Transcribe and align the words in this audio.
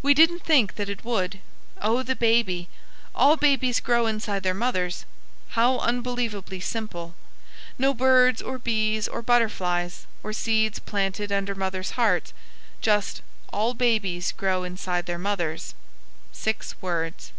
We 0.00 0.14
didn't 0.14 0.42
think 0.42 0.76
that 0.76 0.88
it 0.88 1.04
would. 1.04 1.38
"Oh, 1.82 2.02
the 2.02 2.16
baby. 2.16 2.70
All 3.14 3.36
babies 3.36 3.78
grow 3.78 4.06
inside 4.06 4.42
their 4.42 4.54
mothers." 4.54 5.04
How 5.50 5.80
unbelievably 5.80 6.60
simple! 6.60 7.14
No 7.78 7.92
birds 7.92 8.40
or 8.40 8.58
bees 8.58 9.06
or 9.06 9.20
butterflies, 9.20 10.06
or 10.22 10.32
seeds 10.32 10.78
planted 10.78 11.30
under 11.30 11.54
mothers' 11.54 11.90
hearts. 11.90 12.32
Just 12.80 13.20
"all 13.52 13.74
babies 13.74 14.32
grow 14.32 14.64
inside 14.64 15.04
their 15.04 15.18
mothers." 15.18 15.74
Six 16.32 16.80
words. 16.80 17.32